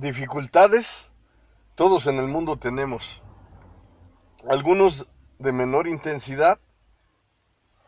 [0.00, 1.10] Dificultades,
[1.74, 3.22] todos en el mundo tenemos.
[4.48, 5.06] Algunos
[5.38, 6.58] de menor intensidad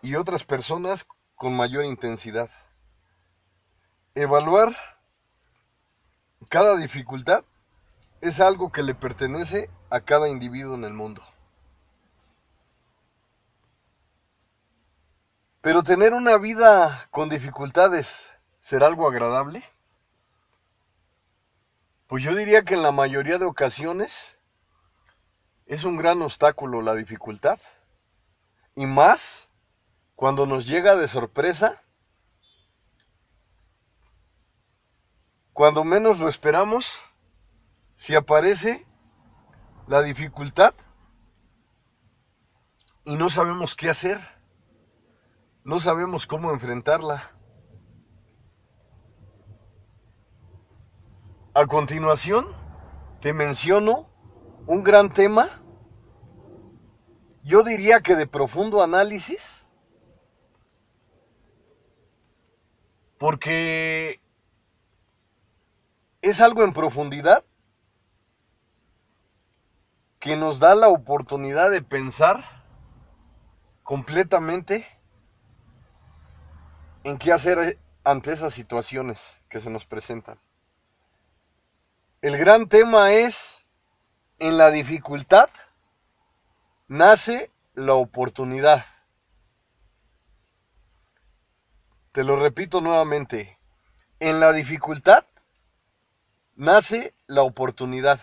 [0.03, 1.07] y otras personas
[1.37, 2.51] con mayor intensidad.
[4.15, 4.77] Evaluar
[6.51, 7.45] cada dificultad
[8.21, 11.23] es algo que le pertenece a cada individuo en el mundo.
[15.63, 18.29] Pero tener una vida con dificultades,
[18.61, 19.65] ¿será algo agradable?
[22.13, 24.37] Pues yo diría que en la mayoría de ocasiones
[25.65, 27.59] es un gran obstáculo la dificultad.
[28.75, 29.49] Y más
[30.15, 31.81] cuando nos llega de sorpresa,
[35.55, 36.93] cuando menos lo esperamos,
[37.97, 38.87] si aparece
[39.87, 40.75] la dificultad
[43.05, 44.21] y no sabemos qué hacer,
[45.65, 47.32] no sabemos cómo enfrentarla.
[51.55, 52.47] A continuación,
[53.21, 54.09] te menciono
[54.67, 55.63] un gran tema,
[57.45, 59.67] yo diría que de profundo análisis,
[63.19, 64.23] porque
[66.23, 67.45] es algo en profundidad
[70.21, 72.43] que nos da la oportunidad de pensar
[73.83, 74.87] completamente
[77.05, 80.41] en qué hacer ante esas situaciones que se nos presentan.
[82.23, 83.59] El gran tema es,
[84.39, 85.51] en la dificultad
[86.87, 88.87] nace la oportunidad.
[92.13, 93.59] Te lo repito nuevamente,
[94.21, 95.27] en la dificultad
[96.55, 98.21] nace la oportunidad.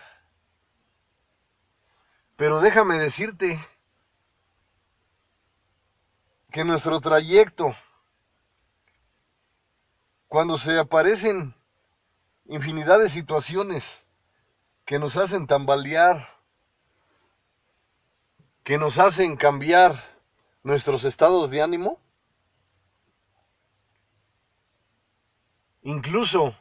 [2.36, 3.62] Pero déjame decirte
[6.50, 7.76] que nuestro trayecto,
[10.26, 11.54] cuando se aparecen
[12.50, 14.02] infinidad de situaciones
[14.84, 16.36] que nos hacen tambalear,
[18.64, 20.04] que nos hacen cambiar
[20.64, 22.00] nuestros estados de ánimo,
[25.82, 26.56] incluso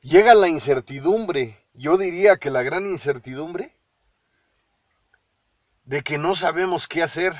[0.00, 3.76] llega la incertidumbre, yo diría que la gran incertidumbre,
[5.84, 7.34] de que no sabemos qué hacer,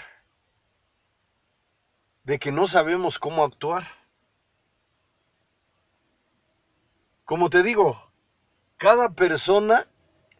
[2.24, 4.01] de que no sabemos cómo actuar.
[7.24, 8.10] Como te digo,
[8.76, 9.86] cada persona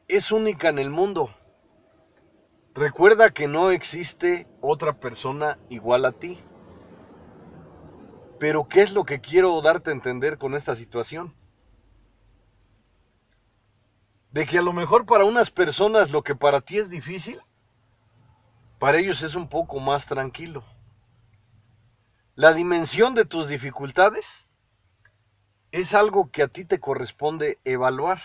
[0.09, 1.31] es única en el mundo.
[2.75, 6.41] Recuerda que no existe otra persona igual a ti.
[8.41, 11.35] Pero ¿qué es lo que quiero darte a entender con esta situación?
[14.33, 17.41] De que a lo mejor para unas personas lo que para ti es difícil,
[18.81, 20.65] para ellos es un poco más tranquilo.
[22.35, 24.47] La dimensión de tus dificultades
[25.73, 28.21] es algo que a ti te corresponde evaluar.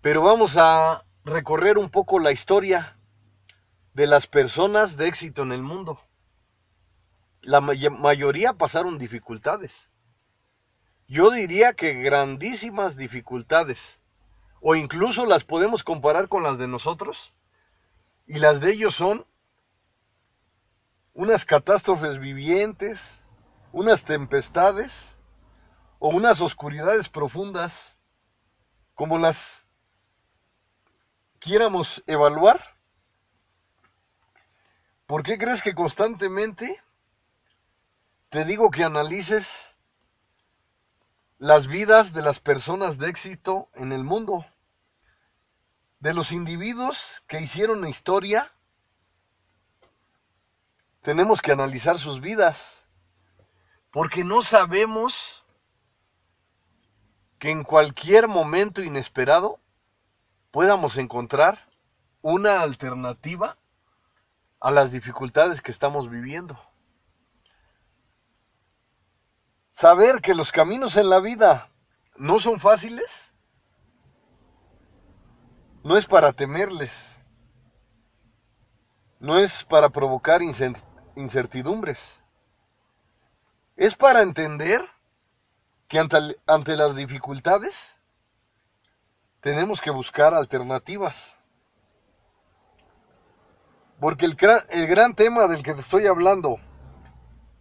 [0.00, 2.96] Pero vamos a recorrer un poco la historia
[3.94, 6.00] de las personas de éxito en el mundo.
[7.40, 9.72] La mayoría pasaron dificultades.
[11.06, 14.00] Yo diría que grandísimas dificultades.
[14.60, 17.32] O incluso las podemos comparar con las de nosotros.
[18.26, 19.24] Y las de ellos son
[21.14, 23.22] unas catástrofes vivientes,
[23.72, 25.16] unas tempestades
[25.98, 27.94] o unas oscuridades profundas
[28.94, 29.64] como las
[31.38, 32.76] quiéramos evaluar?
[35.06, 36.82] ¿Por qué crees que constantemente
[38.28, 39.74] te digo que analices
[41.38, 44.44] las vidas de las personas de éxito en el mundo?
[46.00, 48.52] De los individuos que hicieron historia,
[51.02, 52.77] tenemos que analizar sus vidas,
[53.98, 55.42] porque no sabemos
[57.40, 59.58] que en cualquier momento inesperado
[60.52, 61.68] podamos encontrar
[62.22, 63.58] una alternativa
[64.60, 66.56] a las dificultades que estamos viviendo.
[69.72, 71.68] Saber que los caminos en la vida
[72.14, 73.32] no son fáciles
[75.82, 76.92] no es para temerles,
[79.18, 80.40] no es para provocar
[81.16, 82.17] incertidumbres,
[83.78, 84.84] es para entender
[85.86, 87.96] que ante, las dificultades
[89.40, 91.36] tenemos que buscar alternativas.
[94.00, 94.36] Porque el,
[94.70, 96.58] el gran tema del que te estoy hablando,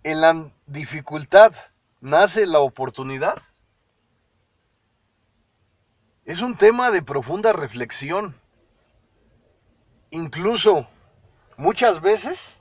[0.02, 1.54] en la dificultad
[2.02, 3.44] nace la oportunidad.
[6.25, 8.42] Es un tema de profunda reflexión.
[10.10, 10.88] Incluso
[11.58, 12.58] muchas veces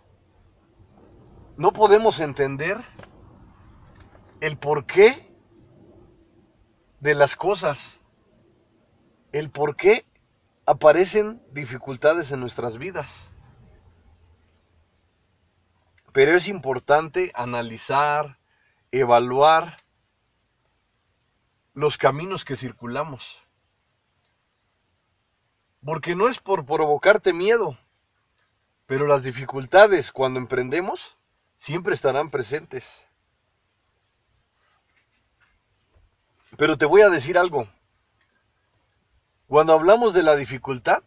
[1.57, 2.85] no podemos entender
[4.41, 5.31] el porqué
[7.01, 8.01] de las cosas,
[9.33, 10.07] el por qué
[10.67, 13.13] aparecen dificultades en nuestras vidas.
[16.13, 18.39] Pero es importante analizar,
[18.91, 19.79] evaluar
[21.75, 23.23] los caminos que circulamos.
[25.85, 27.79] Porque no es por provocarte miedo,
[28.87, 31.17] pero las dificultades cuando emprendemos
[31.59, 33.06] siempre estarán presentes.
[36.57, 37.69] Pero te voy a decir algo.
[39.47, 41.03] Cuando hablamos de la dificultad,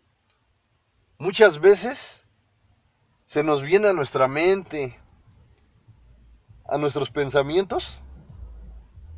[1.17, 2.23] muchas veces
[3.25, 4.99] se nos viene a nuestra mente,
[6.65, 7.99] a nuestros pensamientos,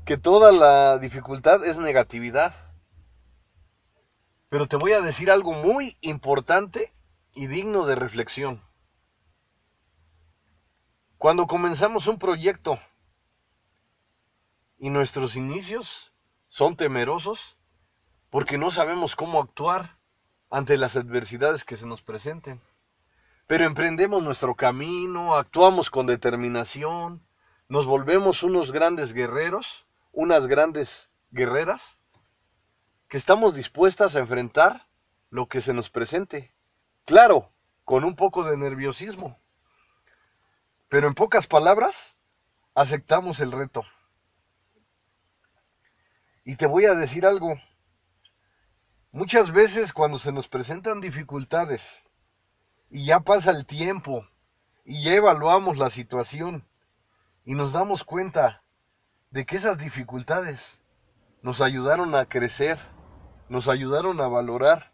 [0.06, 2.56] que toda la dificultad es negatividad.
[4.50, 6.94] Pero te voy a decir algo muy importante
[7.33, 8.62] y digno de reflexión.
[11.18, 12.80] Cuando comenzamos un proyecto
[14.80, 16.10] y nuestros inicios
[16.51, 17.57] son temerosos,
[18.30, 19.98] porque no sabemos cómo actuar
[20.50, 22.62] ante las adversidades que se nos presenten.
[23.48, 27.25] Pero emprendemos nuestro camino, actuamos con determinación,
[27.69, 31.98] nos volvemos unos grandes guerreros, unas grandes guerreras,
[33.07, 34.88] que estamos dispuestas a enfrentar
[35.30, 36.54] lo que se nos presente.
[37.06, 37.50] Claro,
[37.86, 39.39] con un poco de nerviosismo.
[40.89, 42.13] Pero en pocas palabras,
[42.75, 43.86] aceptamos el reto.
[46.43, 47.55] Y te voy a decir algo,
[49.13, 52.01] Muchas veces cuando se nos presentan dificultades
[52.89, 54.25] y ya pasa el tiempo
[54.85, 56.65] y ya evaluamos la situación
[57.43, 58.63] y nos damos cuenta
[59.29, 60.79] de que esas dificultades
[61.41, 62.79] nos ayudaron a crecer,
[63.49, 64.94] nos ayudaron a valorar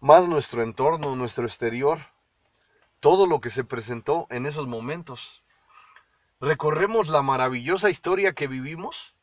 [0.00, 1.98] más nuestro entorno, nuestro exterior,
[3.00, 5.42] todo lo que se presentó en esos momentos.
[6.42, 9.14] Recorremos la maravillosa historia que vivimos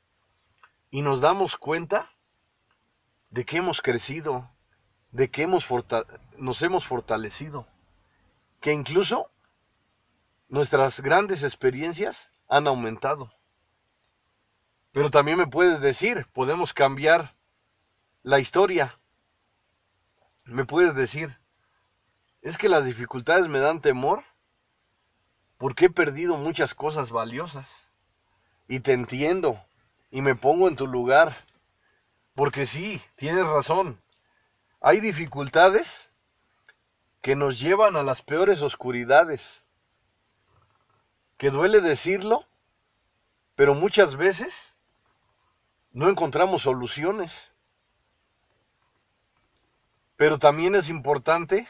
[0.89, 2.11] y nos damos cuenta
[3.29, 4.49] de que hemos crecido,
[5.11, 5.67] de que hemos
[6.37, 7.67] nos hemos fortalecido,
[8.61, 9.29] que incluso
[10.49, 13.33] nuestras grandes experiencias han aumentado.
[14.91, 17.35] Pero también me puedes decir, podemos cambiar
[18.23, 18.97] la historia.
[20.45, 21.37] Me puedes decir,
[22.41, 24.23] es que las dificultades me dan temor
[25.57, 27.69] porque he perdido muchas cosas valiosas.
[28.67, 29.61] Y te entiendo
[30.11, 31.47] y me pongo en tu lugar
[32.37, 33.99] porque sí, tienes razón.
[34.79, 36.07] Hay dificultades
[37.21, 39.63] que nos llevan a las peores oscuridades.
[41.37, 42.45] Que duele decirlo,
[43.55, 44.75] pero muchas veces
[45.91, 47.33] no encontramos soluciones.
[50.15, 51.67] Pero también es importante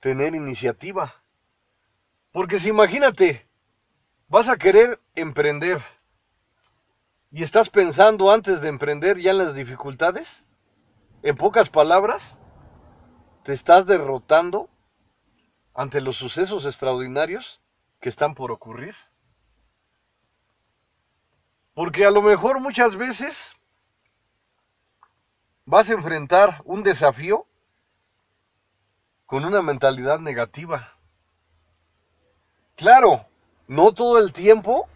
[0.00, 1.22] tener iniciativa.
[2.30, 3.48] Porque si imagínate,
[4.28, 5.82] vas a querer emprender
[7.30, 10.42] y estás pensando antes de emprender ya en las dificultades,
[11.22, 12.36] en pocas palabras,
[13.42, 14.70] te estás derrotando
[15.74, 17.60] ante los sucesos extraordinarios
[18.00, 18.94] que están por ocurrir.
[21.74, 23.52] Porque a lo mejor muchas veces
[25.64, 27.46] vas a enfrentar un desafío
[29.26, 30.94] con una mentalidad negativa.
[32.74, 33.26] Claro,
[33.66, 34.88] no todo el tiempo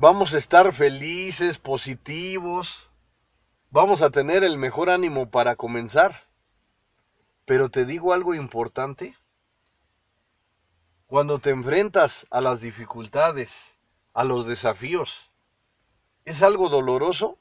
[0.00, 2.88] vamos a estar felices, positivos,
[3.70, 6.24] vamos a tener el mejor ánimo para comenzar.
[7.44, 9.14] Pero te digo algo importante.
[11.06, 13.52] Cuando te enfrentas a las dificultades,
[14.14, 15.30] a los desafíos,
[16.24, 17.36] es algo doloroso,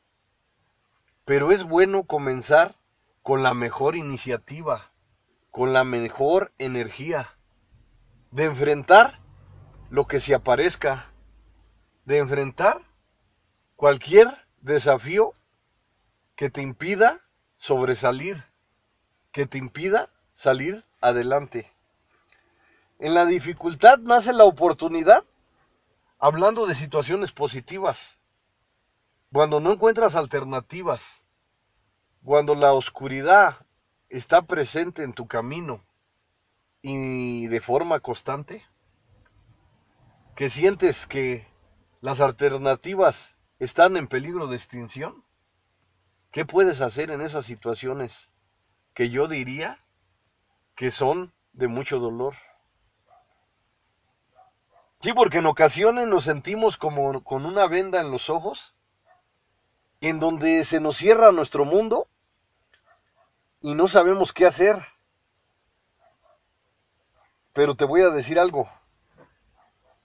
[1.24, 2.76] pero es bueno comenzar
[3.24, 4.92] con la mejor iniciativa,
[5.50, 7.38] con la mejor energía,
[8.32, 9.20] de enfrentar
[9.90, 11.09] lo que se aparezca,
[12.06, 12.82] de enfrentar
[13.76, 14.28] cualquier
[14.62, 15.34] desafío
[16.36, 17.22] que te impida
[17.58, 18.46] sobresalir,
[19.32, 21.72] que te impida salir adelante.
[22.98, 25.24] En la dificultad nace la oportunidad,
[26.18, 27.98] hablando de situaciones positivas.
[29.32, 31.04] Cuando no encuentras alternativas,
[32.24, 33.66] cuando la oscuridad
[34.10, 35.84] está presente en tu camino
[36.82, 38.66] y de forma constante,
[40.36, 41.49] que sientes que
[42.02, 45.24] las alternativas están en peligro de extinción?
[46.32, 48.30] ¿Qué puedes hacer en esas situaciones
[48.94, 49.84] que yo diría
[50.76, 52.36] que son de mucho dolor?
[55.02, 58.76] Sí, porque en ocasiones nos sentimos como con una venda en los ojos,
[60.02, 62.08] en donde se nos cierra nuestro mundo
[63.62, 64.78] y no sabemos qué hacer.
[67.54, 68.70] Pero te voy a decir algo,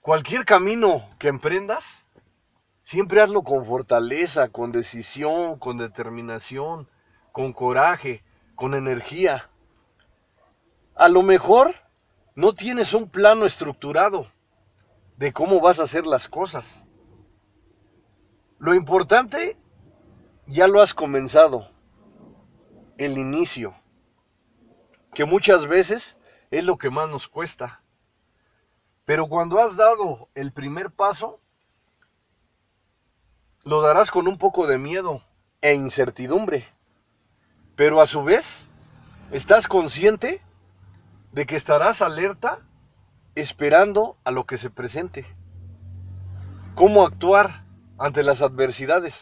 [0.05, 2.05] Cualquier camino que emprendas
[2.83, 6.87] Siempre hazlo con fortaleza, con decisión, con determinación,
[7.31, 9.49] con coraje, con energía.
[10.93, 11.73] A lo mejor
[12.35, 14.31] no tienes un plano estructurado
[15.17, 16.83] de cómo vas a hacer las cosas.
[18.59, 19.57] Lo importante
[20.45, 21.71] ya lo has comenzado,
[22.99, 23.73] el inicio,
[25.15, 26.15] que muchas veces
[26.51, 27.81] es lo que más nos cuesta.
[29.05, 31.39] Pero cuando has dado el primer paso,
[33.63, 35.23] lo darás con un poco de miedo
[35.61, 36.67] e incertidumbre.
[37.75, 38.67] Pero a su vez,
[39.31, 40.41] estás consciente
[41.31, 42.59] de que estarás alerta
[43.35, 45.25] esperando a lo que se presente.
[46.73, 47.63] ¿Cómo actuar
[47.97, 49.15] ante las adversidades?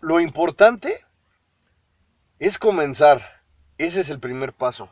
[0.00, 1.04] Lo importante
[2.38, 3.42] es comenzar.
[3.78, 4.90] Ese es el primer paso.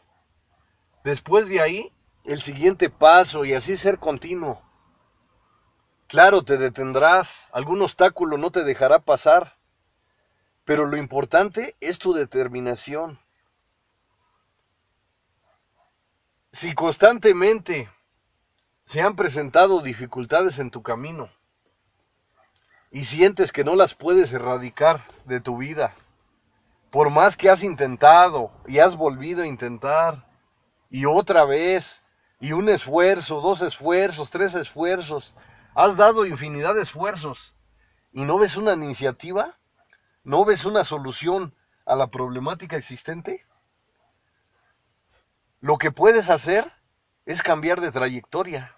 [1.05, 1.93] Después de ahí,
[2.25, 4.63] el siguiente paso y así ser continuo.
[6.09, 9.59] Claro, te detendrás, algún obstáculo no te dejará pasar,
[10.65, 13.21] pero lo importante es tu determinación.
[16.53, 17.91] Si constantemente
[18.87, 21.29] se han presentado dificultades en tu camino
[22.91, 25.95] y sientes que no las puedes erradicar de tu vida,
[26.91, 30.24] por más que has intentado y has volvido a intentar,
[30.95, 32.05] y otra vez,
[32.39, 35.35] y un esfuerzo, dos esfuerzos, tres esfuerzos,
[35.75, 37.53] has dado infinidad de esfuerzos
[38.13, 39.59] y no ves una iniciativa,
[40.23, 41.53] no ves una solución
[41.85, 43.45] a la problemática existente,
[45.61, 46.71] lo que puedes hacer
[47.27, 48.77] es cambiar de trayectoria.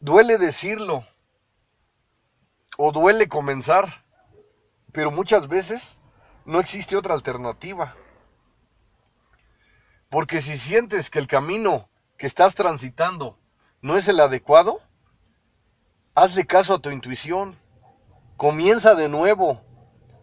[0.00, 1.06] Duele decirlo
[2.78, 4.06] o duele comenzar,
[4.92, 5.98] pero muchas veces
[6.46, 7.94] no existe otra alternativa.
[10.08, 13.38] Porque si sientes que el camino que estás transitando
[13.82, 14.80] no es el adecuado,
[16.14, 17.56] hazle caso a tu intuición.
[18.36, 19.62] Comienza de nuevo.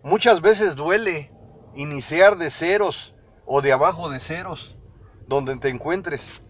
[0.04, 1.32] Muchas veces duele
[1.76, 3.14] iniciar de ceros
[3.46, 4.76] o de abajo de ceros,
[5.28, 6.44] donde te encuentres.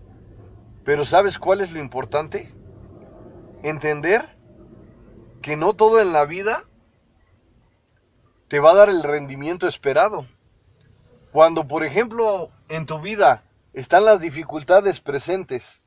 [0.83, 2.53] Pero ¿sabes cuál es lo importante?
[3.63, 4.37] Entender
[5.41, 6.65] que no todo en la vida
[8.47, 10.27] te va a dar el rendimiento esperado.
[11.31, 15.81] Cuando, por ejemplo, en tu vida están las dificultades presentes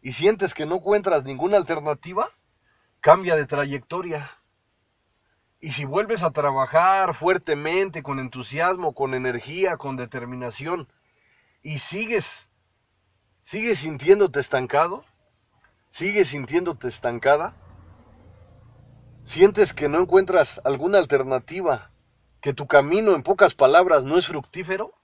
[0.00, 2.30] y sientes que no encuentras ninguna alternativa,
[3.00, 4.30] cambia de trayectoria.
[5.60, 10.88] Y si vuelves a trabajar fuertemente, con entusiasmo, con energía, con determinación,
[11.62, 12.48] y sigues,
[13.44, 15.04] sigues sintiéndote estancado,
[15.90, 17.54] sigues sintiéndote estancada,
[19.24, 21.90] sientes que no encuentras alguna alternativa,
[22.40, 24.94] que tu camino, en pocas palabras, no es fructífero,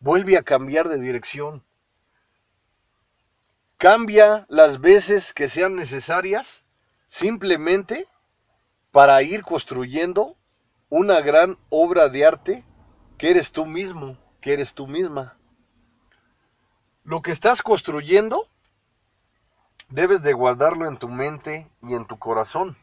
[0.00, 1.62] vuelve a cambiar de dirección.
[3.76, 6.64] Cambia las veces que sean necesarias
[7.08, 8.08] simplemente
[8.90, 10.36] para ir construyendo
[10.88, 12.64] una gran obra de arte
[13.16, 15.36] que eres tú mismo, que eres tú misma.
[17.04, 18.48] Lo que estás construyendo
[19.88, 22.76] debes de guardarlo en tu mente y en tu corazón.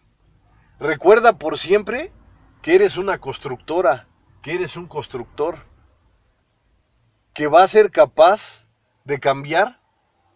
[0.79, 2.11] Recuerda por siempre
[2.61, 4.07] que eres una constructora,
[4.41, 5.66] que eres un constructor,
[7.37, 8.65] que va a ser capaz
[9.03, 9.79] de cambiar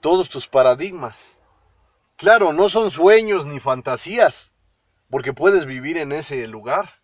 [0.01, 1.19] todos tus paradigmas.
[2.15, 4.51] Claro, no son sueños ni fantasías,
[5.09, 7.01] porque puedes vivir en ese lugar.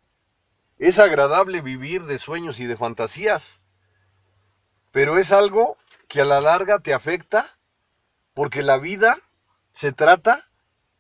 [0.78, 3.60] Es agradable vivir de sueños y de fantasías,
[4.92, 5.78] pero es algo
[6.08, 7.58] que a la larga te afecta
[8.36, 9.18] porque la vida
[9.74, 10.48] se trata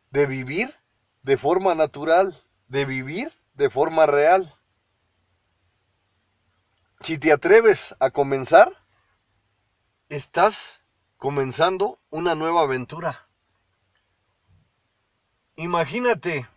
[0.10, 0.74] de vivir
[1.22, 4.56] de forma natural, de vivir de forma real.
[7.02, 8.74] Si te atreves a comenzar,
[10.10, 10.82] estás
[11.18, 13.28] comenzando una nueva aventura.
[15.56, 16.48] Imagínate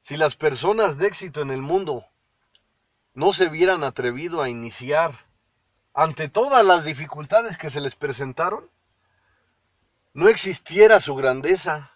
[0.00, 2.06] si las personas de éxito en el mundo
[3.14, 5.26] no se hubieran atrevido a iniciar
[5.94, 8.70] ante todas las dificultades que se les presentaron,
[10.14, 11.92] no existiera su grandeza,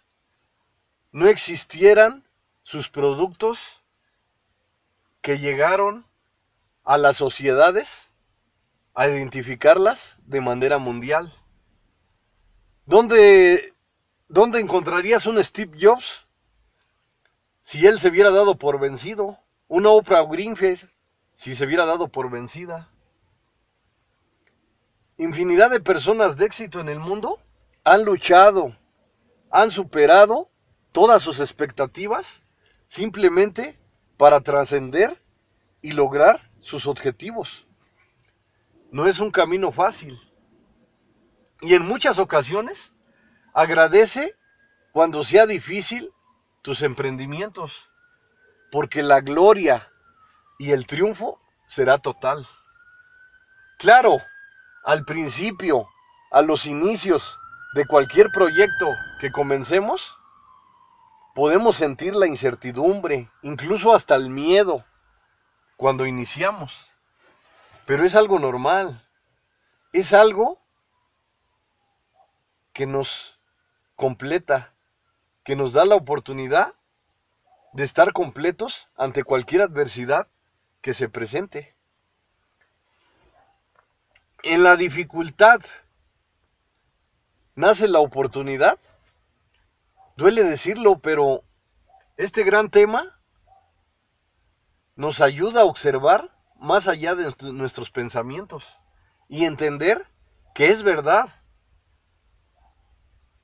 [1.13, 2.25] no existieran
[2.63, 3.83] sus productos
[5.23, 6.07] que llegaron
[6.85, 8.11] a las sociedades
[8.97, 11.31] a identificarlas de manera mundial.
[12.87, 13.75] ¿Dónde,
[14.27, 16.27] ¿Dónde encontrarías un Steve Jobs
[17.63, 19.39] si él se hubiera dado por vencido?
[19.69, 20.79] Una Oprah Winfrey
[21.35, 22.89] si se hubiera dado por vencida.
[25.19, 27.39] Infinidad de personas de éxito en el mundo
[27.85, 28.75] han luchado,
[29.51, 30.49] han superado
[30.93, 32.43] todas sus expectativas
[32.87, 33.79] simplemente
[34.17, 35.21] para trascender
[35.83, 37.66] y lograr sus objetivos.
[38.97, 40.19] No es un camino fácil.
[41.61, 42.95] Y en muchas ocasiones
[43.53, 44.35] agradece
[44.91, 46.11] cuando sea difícil
[46.63, 47.75] tus emprendimientos,
[48.73, 49.93] porque la gloria
[50.59, 52.49] y el triunfo será total.
[53.79, 54.17] Claro,
[54.83, 55.87] al principio,
[56.31, 57.39] a los inicios
[57.75, 58.89] de cualquier proyecto
[59.21, 60.17] que comencemos,
[61.35, 64.87] podemos sentir la incertidumbre, incluso hasta el miedo,
[65.77, 66.73] cuando iniciamos.
[67.87, 69.09] Pero es algo normal,
[69.93, 70.61] es algo
[72.73, 73.39] que nos
[73.95, 74.75] completa,
[75.45, 76.75] que nos da la oportunidad
[77.73, 80.29] de estar completos ante cualquier adversidad
[80.83, 81.77] que se presente.
[84.43, 85.61] En la dificultad
[87.55, 88.79] nace la oportunidad.
[90.17, 91.45] Duele decirlo, pero
[92.17, 93.21] este gran tema
[94.97, 98.65] nos ayuda a observar más allá de nuestros pensamientos
[99.29, 100.07] y entender
[100.55, 101.29] que es verdad.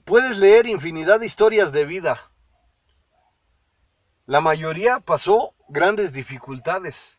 [0.05, 2.31] Puedes leer infinidad de historias de vida.
[4.27, 7.19] La mayoría pasó grandes dificultades.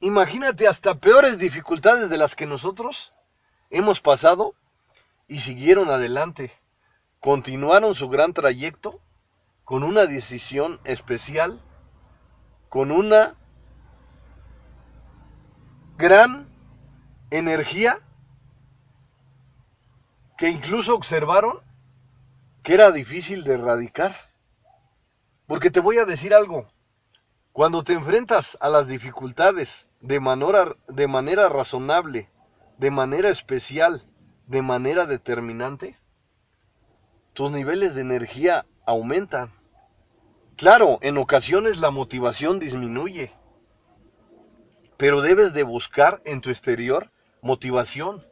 [0.00, 3.12] Imagínate hasta peores dificultades de las que nosotros
[3.70, 4.54] hemos pasado
[5.28, 6.52] y siguieron adelante.
[7.20, 9.00] Continuaron su gran trayecto
[9.64, 11.60] con una decisión especial,
[12.68, 13.34] con una
[15.98, 16.46] gran
[17.30, 18.00] energía
[20.36, 21.60] que incluso observaron
[22.62, 24.14] que era difícil de erradicar.
[25.46, 26.68] Porque te voy a decir algo,
[27.52, 32.28] cuando te enfrentas a las dificultades de manera, de manera razonable,
[32.78, 34.04] de manera especial,
[34.46, 35.98] de manera determinante,
[37.32, 39.52] tus niveles de energía aumentan.
[40.56, 43.32] Claro, en ocasiones la motivación disminuye,
[44.96, 47.10] pero debes de buscar en tu exterior
[47.42, 48.26] motivación.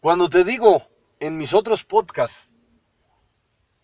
[0.00, 0.88] Cuando te digo
[1.20, 2.48] en mis otros podcasts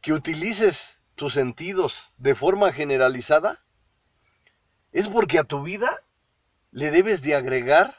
[0.00, 3.62] que utilices tus sentidos de forma generalizada,
[4.92, 6.02] es porque a tu vida
[6.70, 7.94] le debes de agregar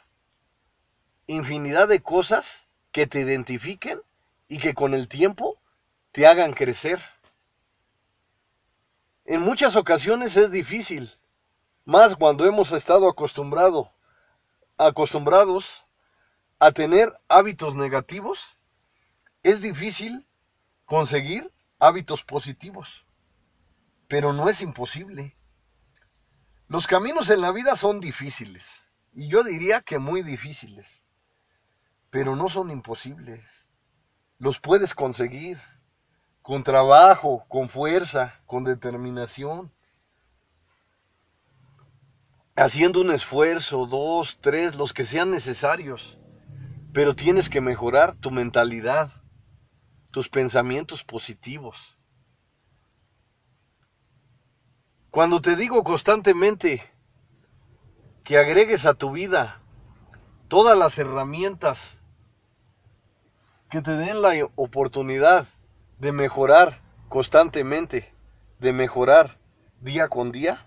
[1.28, 4.02] infinidad de cosas que te identifiquen
[4.48, 5.60] y que con el tiempo
[6.12, 7.02] te hagan crecer.
[9.26, 11.12] En muchas ocasiones es difícil,
[11.88, 13.92] más cuando hemos estado acostumbrado,
[14.78, 15.84] acostumbrados
[16.60, 18.40] a tener hábitos negativos,
[19.42, 20.28] es difícil
[20.86, 23.06] conseguir hábitos positivos.
[24.08, 25.36] Pero no es imposible.
[26.68, 28.68] Los caminos en la vida son difíciles,
[29.14, 30.86] y yo diría que muy difíciles
[32.10, 33.44] pero no son imposibles.
[34.40, 35.60] Los puedes conseguir
[36.42, 39.72] con trabajo, con fuerza, con determinación.
[42.60, 46.18] Haciendo un esfuerzo, dos, tres, los que sean necesarios.
[46.92, 49.12] Pero tienes que mejorar tu mentalidad,
[50.10, 51.78] tus pensamientos positivos.
[55.12, 56.84] Cuando te digo constantemente
[58.24, 59.62] que agregues a tu vida
[60.48, 62.00] todas las herramientas
[63.70, 65.46] que te den la oportunidad
[66.00, 68.12] de mejorar constantemente,
[68.60, 69.38] de mejorar
[69.80, 70.67] día con día,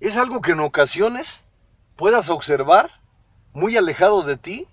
[0.00, 1.44] es algo que en ocasiones
[1.96, 2.90] puedas observar
[3.52, 4.68] muy alejado de ti,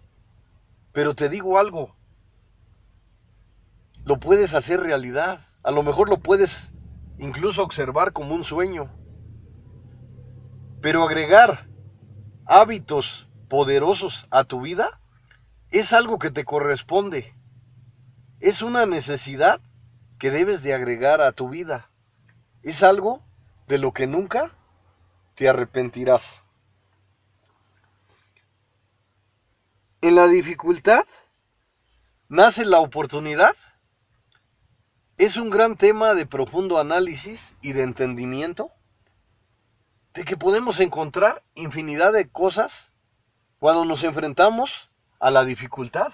[0.91, 1.95] pero te digo algo,
[4.03, 6.69] lo puedes hacer realidad, a lo mejor lo puedes
[7.17, 8.91] incluso observar como un sueño,
[10.81, 11.67] pero agregar
[12.45, 14.99] hábitos poderosos a tu vida
[15.71, 17.33] es algo que te corresponde.
[18.39, 19.59] Es una necesidad
[20.19, 21.89] que debes de agregar a tu vida.
[22.61, 23.23] Es algo
[23.67, 24.54] de lo que nunca
[25.35, 26.23] te arrepentirás.
[30.01, 31.05] En la dificultad
[32.29, 33.55] nace la oportunidad.
[35.17, 38.71] Es un gran tema de profundo análisis y de entendimiento
[40.13, 42.91] de que podemos encontrar infinidad de cosas
[43.59, 46.13] cuando nos enfrentamos a la dificultad.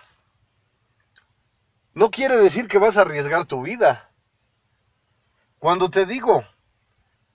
[1.93, 4.09] No quiere decir que vas a arriesgar tu vida.
[5.59, 6.45] Cuando te digo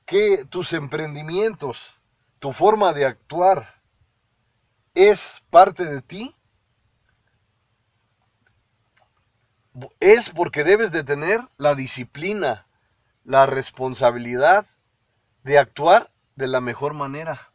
[0.06, 1.94] que tus emprendimientos,
[2.38, 3.82] tu forma de actuar
[4.94, 6.34] es parte de ti,
[10.00, 12.66] es porque debes de tener la disciplina,
[13.24, 14.66] la responsabilidad
[15.42, 17.50] de actuar de la mejor manera.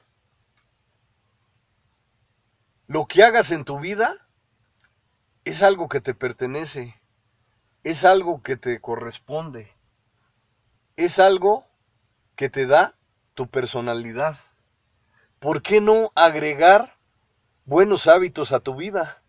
[2.88, 4.28] Lo que hagas en tu vida
[5.46, 7.02] es algo que te pertenece,
[7.84, 9.74] es algo que te corresponde,
[10.98, 11.71] es algo
[12.42, 12.96] que te da
[13.36, 14.40] tu personalidad.
[15.38, 16.96] ¿Por qué no agregar
[17.66, 19.22] buenos hábitos a tu vida?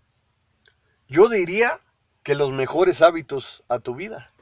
[1.08, 1.80] Yo diría
[2.22, 4.32] que los mejores hábitos a tu vida.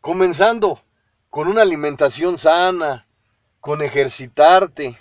[0.00, 0.80] Comenzando
[1.28, 3.08] con una alimentación sana,
[3.58, 4.96] con ejercitarte.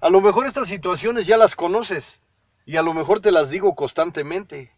[0.00, 2.22] A lo mejor estas situaciones ya las conoces
[2.64, 4.72] y a lo mejor te las digo constantemente.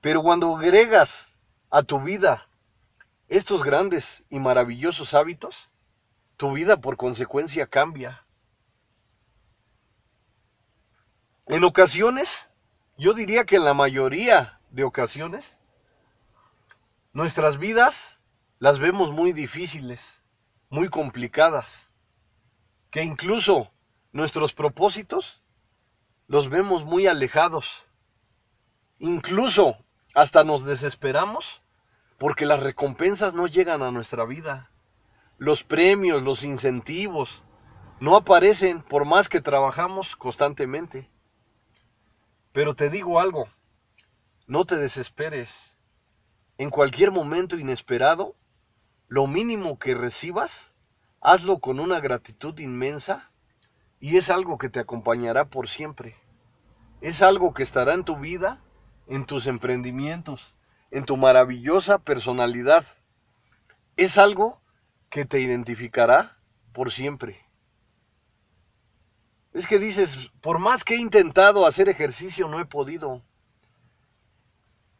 [0.00, 1.34] Pero cuando agregas
[1.70, 2.46] a tu vida
[3.26, 5.68] estos grandes y maravillosos hábitos,
[6.38, 8.24] tu vida por consecuencia cambia.
[11.46, 12.30] En ocasiones,
[12.96, 15.56] yo diría que en la mayoría de ocasiones,
[17.12, 18.20] nuestras vidas
[18.60, 20.00] las vemos muy difíciles,
[20.70, 21.66] muy complicadas,
[22.92, 23.72] que incluso
[24.12, 25.42] nuestros propósitos
[26.28, 27.68] los vemos muy alejados.
[29.00, 29.76] Incluso
[30.14, 31.62] hasta nos desesperamos
[32.16, 34.70] porque las recompensas no llegan a nuestra vida.
[35.38, 37.44] Los premios, los incentivos,
[38.00, 41.08] no aparecen por más que trabajamos constantemente.
[42.52, 43.48] Pero te digo algo,
[44.48, 45.54] no te desesperes.
[46.58, 48.34] En cualquier momento inesperado,
[49.06, 50.72] lo mínimo que recibas,
[51.20, 53.30] hazlo con una gratitud inmensa
[54.00, 56.16] y es algo que te acompañará por siempre.
[57.00, 58.60] Es algo que estará en tu vida,
[59.06, 60.52] en tus emprendimientos,
[60.90, 62.86] en tu maravillosa personalidad.
[63.96, 64.60] Es algo
[65.10, 66.38] que te identificará
[66.72, 67.44] por siempre.
[69.52, 73.22] Es que dices, por más que he intentado hacer ejercicio, no he podido.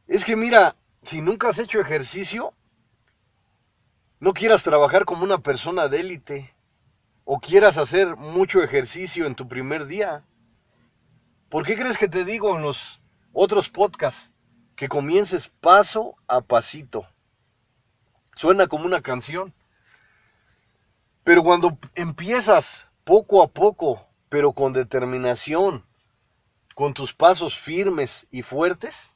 [0.07, 2.55] Es que mira, si nunca has hecho ejercicio,
[4.21, 6.55] no quieras trabajar como una persona de élite
[7.25, 10.25] o quieras hacer mucho ejercicio en tu primer día.
[11.51, 13.01] ¿Por qué crees que te digo en los
[13.33, 14.31] otros podcasts
[14.75, 17.07] que comiences paso a pasito?
[18.35, 19.55] Suena como una canción.
[21.29, 25.85] Pero cuando empiezas poco a poco pero con determinación,
[26.75, 29.13] con tus pasos firmes y fuertes,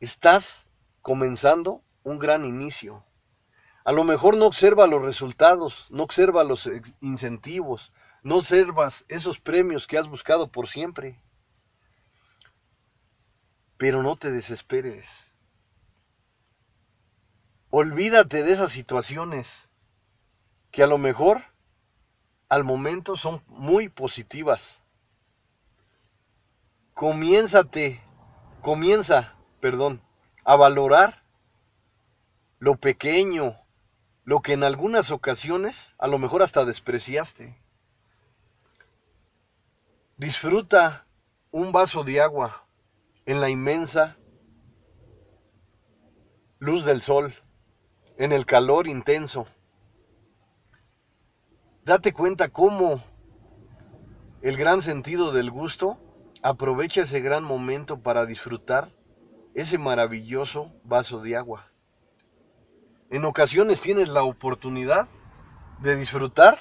[0.00, 0.66] estás
[1.02, 3.04] comenzando un gran inicio.
[3.84, 6.68] A lo mejor no observa los resultados, no observa los
[7.00, 7.92] incentivos,
[8.24, 11.22] no observas esos premios que has buscado por siempre.
[13.76, 15.06] Pero no te desesperes.
[17.70, 19.65] Olvídate de esas situaciones
[20.76, 21.42] que a lo mejor
[22.50, 24.82] al momento son muy positivas.
[26.92, 28.02] Comiénzate,
[28.60, 30.02] comienza, perdón,
[30.44, 31.22] a valorar
[32.58, 33.56] lo pequeño,
[34.24, 37.58] lo que en algunas ocasiones a lo mejor hasta despreciaste.
[40.18, 41.06] Disfruta
[41.52, 42.66] un vaso de agua
[43.24, 44.18] en la inmensa
[46.58, 47.34] luz del sol,
[48.18, 49.48] en el calor intenso
[51.86, 53.00] date cuenta cómo
[54.42, 55.96] el gran sentido del gusto
[56.42, 58.90] aprovecha ese gran momento para disfrutar
[59.54, 61.70] ese maravilloso vaso de agua.
[63.08, 65.06] En ocasiones tienes la oportunidad
[65.78, 66.58] de disfrutar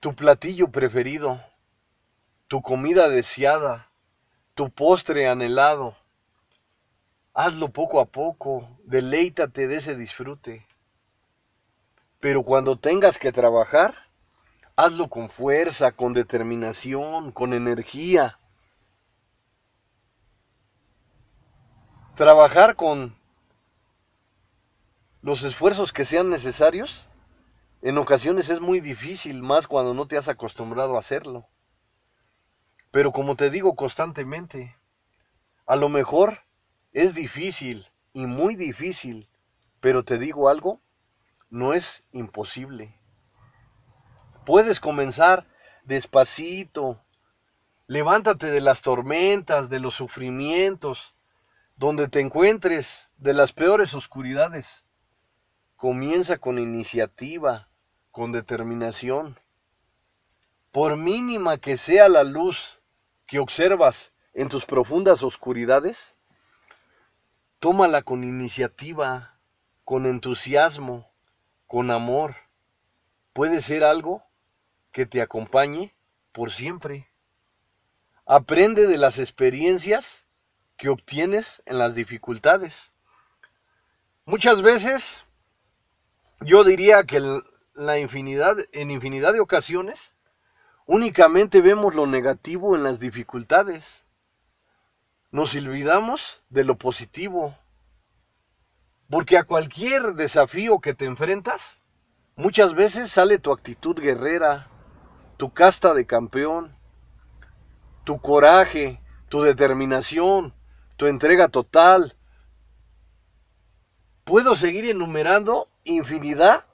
[0.00, 1.38] tu platillo preferido,
[2.48, 3.90] tu comida deseada,
[4.54, 5.98] tu postre anhelado.
[7.34, 10.66] Hazlo poco a poco, deleítate de ese disfrute.
[12.22, 13.96] Pero cuando tengas que trabajar,
[14.76, 18.38] hazlo con fuerza, con determinación, con energía.
[22.14, 23.16] Trabajar con
[25.20, 27.08] los esfuerzos que sean necesarios,
[27.82, 31.48] en ocasiones es muy difícil, más cuando no te has acostumbrado a hacerlo.
[32.92, 34.76] Pero como te digo constantemente,
[35.66, 36.44] a lo mejor
[36.92, 39.28] es difícil y muy difícil,
[39.80, 40.80] pero te digo algo,
[41.52, 42.98] no es imposible.
[44.46, 45.46] Puedes comenzar
[45.84, 47.04] despacito.
[47.86, 51.14] Levántate de las tormentas, de los sufrimientos,
[51.76, 54.82] donde te encuentres, de las peores oscuridades.
[55.76, 57.68] Comienza con iniciativa,
[58.10, 59.38] con determinación.
[60.70, 62.80] Por mínima que sea la luz
[63.26, 66.14] que observas en tus profundas oscuridades,
[67.58, 69.38] tómala con iniciativa,
[69.84, 71.11] con entusiasmo,
[71.72, 72.36] con amor,
[73.32, 74.22] puede ser algo
[74.92, 75.94] que te acompañe
[76.30, 77.08] por siempre.
[78.26, 80.26] Aprende de las experiencias
[80.76, 82.92] que obtienes en las dificultades.
[84.26, 85.24] Muchas veces
[86.42, 87.40] yo diría que
[87.72, 90.12] la infinidad, en infinidad de ocasiones
[90.84, 94.04] únicamente vemos lo negativo en las dificultades.
[95.30, 97.56] Nos olvidamos de lo positivo,
[99.12, 101.78] porque a cualquier desafío que te enfrentas,
[102.34, 104.70] muchas veces sale tu actitud guerrera,
[105.36, 106.74] tu casta de campeón,
[108.04, 110.54] tu coraje, tu determinación,
[110.96, 112.16] tu entrega total.
[114.24, 116.64] puedo seguir enumerando infinidad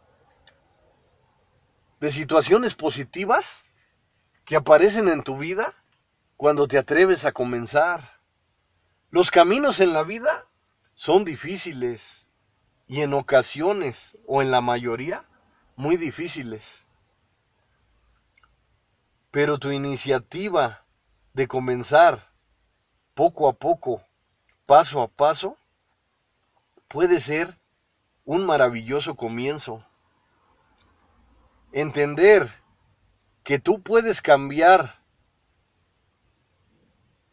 [1.99, 3.65] de situaciones positivas
[4.45, 5.75] que aparecen en tu vida
[6.37, 8.21] cuando te atreves a comenzar.
[9.11, 10.47] Los caminos en la vida
[10.95, 12.28] son difíciles
[12.89, 15.25] y en ocasiones o en la mayoría
[15.77, 16.85] muy difíciles.
[19.31, 20.85] Pero tu iniciativa
[21.35, 22.33] de comenzar
[23.15, 24.03] poco a poco,
[24.65, 25.57] paso a paso,
[26.89, 27.59] puede ser
[28.25, 29.85] un maravilloso comienzo.
[31.73, 32.51] Entender
[33.45, 35.03] que tú puedes cambiar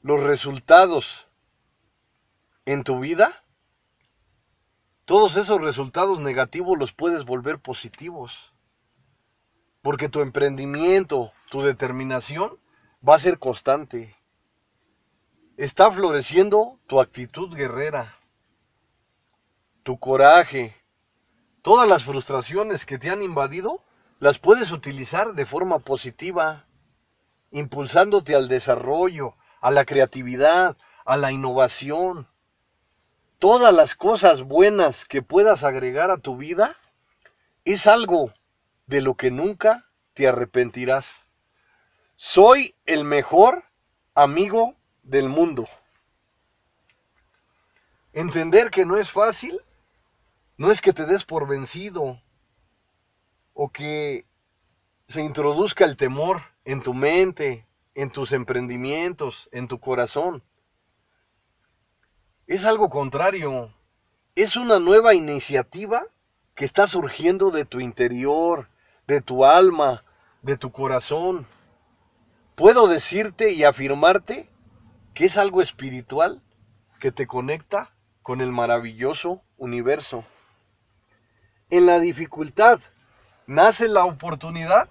[0.02, 1.28] los resultados
[2.66, 3.45] en tu vida,
[5.06, 8.54] todos esos resultados negativos los puedes volver positivos.
[9.82, 12.60] Porque tu emprendimiento, tu determinación
[13.08, 14.16] va a ser constante.
[15.58, 18.18] Está floreciendo tu actitud guerrera,
[19.84, 20.76] tu coraje,
[21.62, 23.84] todas las frustraciones que te han invadido,
[24.20, 26.66] las puedes utilizar de forma positiva,
[27.52, 32.28] impulsándote al desarrollo, a la creatividad, a la innovación.
[33.48, 36.78] Todas las cosas buenas que puedas agregar a tu vida
[37.64, 38.34] es algo
[38.88, 41.28] de lo que nunca te arrepentirás.
[42.16, 43.66] Soy el mejor
[44.16, 45.70] amigo del mundo.
[48.14, 49.62] Entender que no es fácil
[50.58, 52.20] no es que te des por vencido
[53.54, 54.26] o que
[55.08, 60.42] se introduzca el temor en tu mente, en tus emprendimientos, en tu corazón.
[62.48, 63.74] Es algo contrario.
[64.36, 66.04] Es una nueva iniciativa
[66.54, 68.70] que está surgiendo de tu interior,
[69.08, 70.04] de tu alma,
[70.42, 71.48] de tu corazón.
[72.56, 74.50] Puedo decirte y afirmarte
[75.14, 76.42] que es algo espiritual
[77.00, 80.24] que te conecta con el maravilloso universo.
[81.70, 82.80] En la dificultad
[83.48, 84.90] nace la oportunidad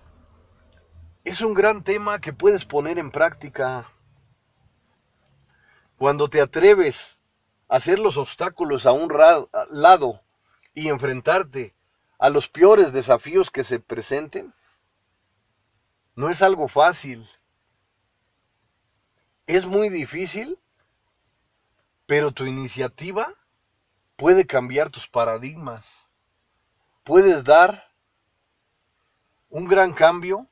[1.24, 3.90] es un gran tema que puedes poner en práctica.
[5.96, 7.13] Cuando te atreves
[7.74, 9.12] hacer los obstáculos a un
[9.68, 10.20] lado
[10.74, 11.74] y enfrentarte
[12.20, 14.54] a los peores desafíos que se presenten,
[16.14, 17.28] no es algo fácil.
[19.48, 20.56] Es muy difícil,
[22.06, 23.34] pero tu iniciativa
[24.14, 25.84] puede cambiar tus paradigmas.
[27.02, 27.90] Puedes dar
[29.50, 30.46] un gran cambio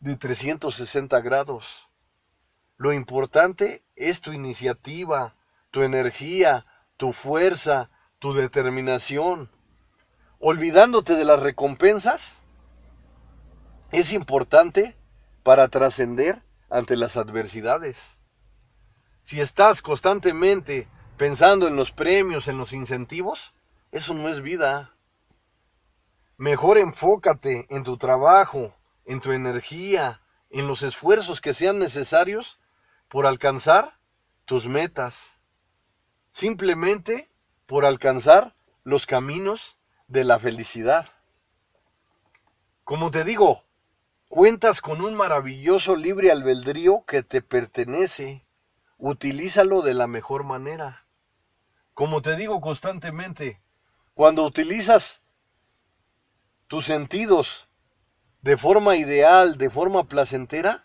[0.00, 1.66] de 360 grados.
[2.78, 5.36] Lo importante es tu iniciativa,
[5.72, 6.64] tu energía,
[6.96, 9.50] tu fuerza, tu determinación.
[10.38, 12.36] Olvidándote de las recompensas,
[13.90, 14.96] es importante
[15.42, 17.98] para trascender ante las adversidades.
[19.24, 23.54] Si estás constantemente pensando en los premios, en los incentivos,
[23.90, 24.94] eso no es vida.
[26.36, 32.58] Mejor enfócate en tu trabajo, en tu energía, en los esfuerzos que sean necesarios
[33.08, 33.94] por alcanzar
[34.44, 35.31] tus metas.
[36.32, 37.30] Simplemente
[37.66, 41.08] por alcanzar los caminos de la felicidad.
[42.84, 43.64] Como te digo,
[44.28, 48.44] cuentas con un maravilloso libre albedrío que te pertenece.
[48.98, 51.06] Utilízalo de la mejor manera.
[51.94, 53.60] Como te digo constantemente,
[54.14, 55.20] cuando utilizas
[56.66, 57.68] tus sentidos
[58.40, 60.84] de forma ideal, de forma placentera,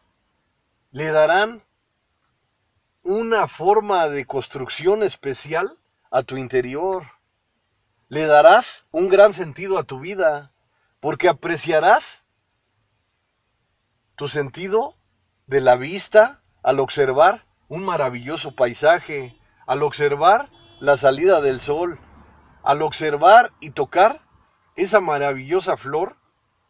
[0.91, 1.63] le darán
[3.07, 5.77] una forma de construcción especial
[6.11, 7.03] a tu interior.
[8.09, 10.51] Le darás un gran sentido a tu vida,
[10.99, 12.25] porque apreciarás
[14.17, 14.97] tu sentido
[15.45, 20.49] de la vista al observar un maravilloso paisaje, al observar
[20.81, 22.01] la salida del sol,
[22.61, 24.19] al observar y tocar
[24.75, 26.17] esa maravillosa flor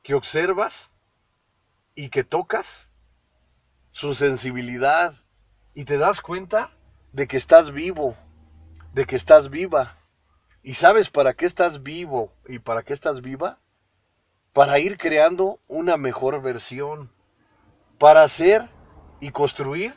[0.03, 0.91] que observas
[1.95, 2.89] y que tocas,
[3.91, 5.15] su sensibilidad,
[5.77, 6.71] y te das cuenta
[7.13, 8.17] de que estás vivo,
[8.95, 9.95] de que estás viva.
[10.63, 13.59] ¿Y sabes para qué estás vivo y para qué estás viva?
[14.53, 17.11] Para ir creando una mejor versión,
[17.99, 18.67] para hacer
[19.19, 19.93] y construir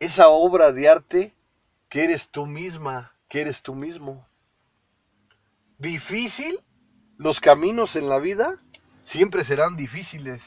[0.00, 1.36] esa obra de arte
[1.88, 4.26] que eres tú misma, que eres tú mismo.
[5.78, 6.58] Difícil
[7.18, 8.58] los caminos en la vida
[9.04, 10.42] siempre serán difíciles.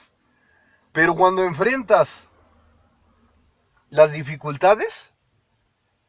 [0.92, 2.28] Pero cuando enfrentas
[3.94, 5.12] las dificultades,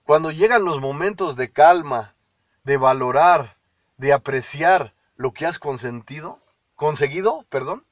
[0.05, 2.15] cuando llegan los momentos de calma,
[2.63, 3.59] de valorar,
[3.99, 6.39] de apreciar lo que has consentido,
[6.77, 7.85] conseguido, perdón,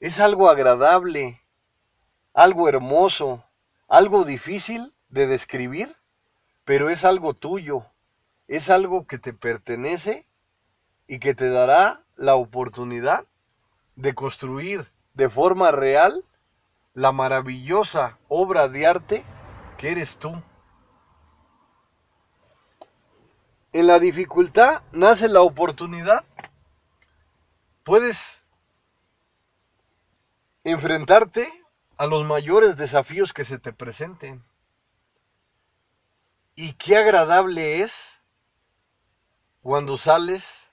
[0.00, 1.42] es algo agradable,
[2.32, 3.44] algo hermoso,
[3.88, 5.94] algo difícil de describir,
[6.64, 7.84] pero es algo tuyo,
[8.48, 10.24] es algo que te pertenece
[11.06, 13.26] y que te dará la oportunidad
[13.96, 16.24] de construir de forma real
[16.94, 19.24] la maravillosa obra de arte
[19.76, 20.42] que eres tú.
[23.72, 26.24] En la dificultad nace la oportunidad.
[27.82, 28.42] Puedes
[30.62, 31.52] enfrentarte
[31.96, 34.44] a los mayores desafíos que se te presenten.
[36.54, 38.20] Y qué agradable es
[39.62, 40.70] cuando sales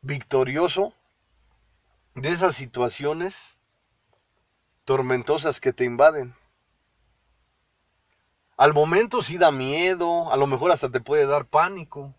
[0.00, 0.94] victorioso
[2.14, 3.57] de esas situaciones
[4.88, 6.34] tormentosas que te invaden.
[8.56, 12.14] Al momento sí da miedo, a lo mejor hasta te puede dar pánico,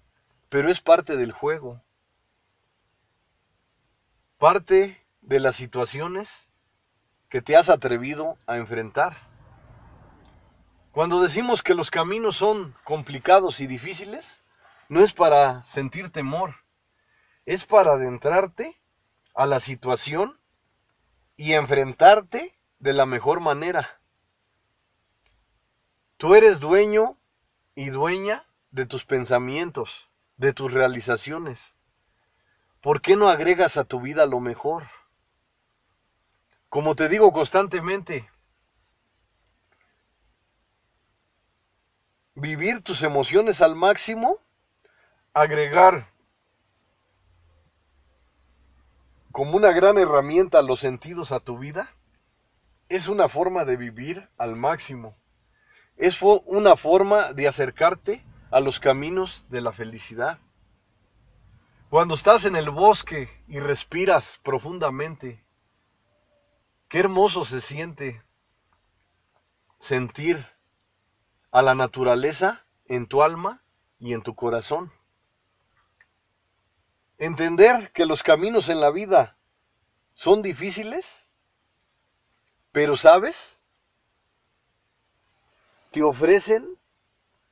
[0.49, 1.81] pero es parte del juego.
[4.37, 6.29] Parte de las situaciones
[7.27, 9.17] que te has atrevido a enfrentar.
[10.91, 14.43] Cuando decimos que los caminos son complicados y difíciles,
[14.89, 16.53] no es para sentir temor,
[17.47, 18.79] es para adentrarte
[19.33, 20.39] a la situación
[21.35, 23.99] y enfrentarte de la mejor manera.
[26.17, 27.17] Tú eres dueño
[27.75, 31.59] y dueña de tus pensamientos, de tus realizaciones.
[32.81, 34.87] ¿Por qué no agregas a tu vida lo mejor?
[36.69, 38.29] Como te digo constantemente,
[42.35, 44.39] vivir tus emociones al máximo,
[45.33, 46.09] agregar
[49.31, 51.93] como una gran herramienta los sentidos a tu vida,
[52.89, 55.15] es una forma de vivir al máximo.
[55.95, 60.39] Es una forma de acercarte a los caminos de la felicidad.
[61.89, 65.43] Cuando estás en el bosque y respiras profundamente,
[66.89, 68.23] Qué hermoso se siente
[69.79, 70.43] sentir
[71.51, 73.61] a la naturaleza en tu alma
[73.99, 74.91] y en tu corazón.
[77.19, 79.37] Entender que los caminos en la vida
[80.15, 81.05] son difíciles,
[82.79, 83.57] pero sabes,
[85.91, 86.77] te ofrecen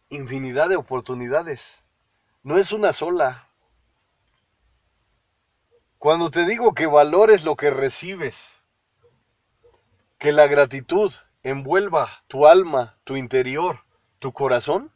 [0.07, 1.83] infinidad de oportunidades.
[2.43, 3.49] No es una sola.
[5.97, 8.37] Cuando te digo que valores lo que recibes,
[10.17, 11.11] que la gratitud
[11.43, 13.81] envuelva tu alma, tu interior,
[14.19, 14.93] tu corazón,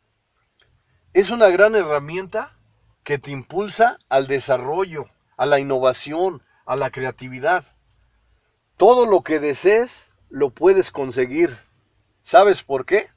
[1.11, 2.55] es una gran herramienta
[3.03, 7.65] que te impulsa al desarrollo, a la innovación, a la creatividad.
[8.77, 9.91] Todo lo que desees
[10.31, 11.59] lo puedes conseguir.
[12.23, 13.09] ¿Sabes por qué?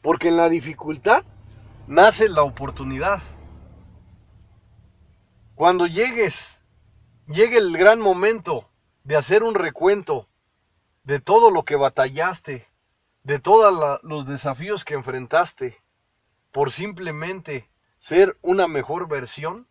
[0.00, 1.24] Porque en la dificultad
[1.86, 3.20] nace la oportunidad.
[5.54, 6.56] Cuando llegues,
[7.26, 8.70] llegue el gran momento
[9.02, 10.28] de hacer un recuento
[11.02, 12.68] de todo lo que batallaste,
[13.24, 15.82] de todos los desafíos que enfrentaste,
[16.52, 19.66] por simplemente ser una mejor versión,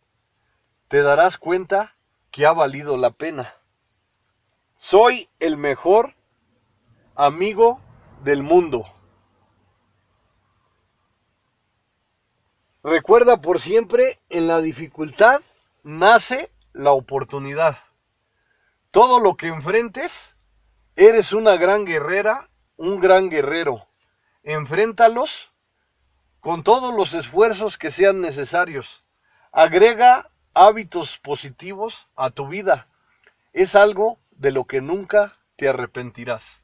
[0.89, 1.95] te darás cuenta
[2.32, 3.56] que ha valido la pena.
[4.75, 6.16] Soy el mejor
[7.17, 7.82] amigo
[8.23, 8.86] del mundo.
[12.84, 15.41] Recuerda por siempre, en la dificultad
[15.84, 17.77] nace la oportunidad.
[18.91, 20.38] Todo lo que enfrentes
[20.99, 23.88] Eres una gran guerrera, un gran guerrero.
[24.41, 25.51] Enfréntalos
[26.39, 29.03] con todos los esfuerzos que sean necesarios.
[29.51, 32.88] Agrega hábitos positivos a tu vida.
[33.53, 36.63] Es algo de lo que nunca te arrepentirás.